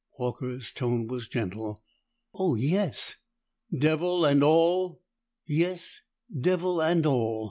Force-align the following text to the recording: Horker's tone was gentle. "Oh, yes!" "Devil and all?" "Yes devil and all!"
Horker's 0.19 0.73
tone 0.73 1.05
was 1.05 1.27
gentle. 1.27 1.83
"Oh, 2.33 2.55
yes!" 2.55 3.17
"Devil 3.71 4.25
and 4.25 4.41
all?" 4.43 5.03
"Yes 5.45 6.01
devil 6.33 6.81
and 6.81 7.05
all!" 7.05 7.39